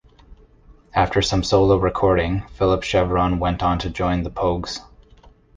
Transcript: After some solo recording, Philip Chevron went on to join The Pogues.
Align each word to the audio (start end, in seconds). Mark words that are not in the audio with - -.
After 0.95 1.21
some 1.21 1.43
solo 1.43 1.77
recording, 1.77 2.41
Philip 2.55 2.81
Chevron 2.81 3.37
went 3.37 3.61
on 3.61 3.77
to 3.77 3.91
join 3.91 4.23
The 4.23 4.31
Pogues. 4.31 4.79